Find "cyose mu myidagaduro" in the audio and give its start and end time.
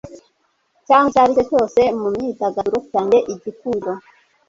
1.49-2.77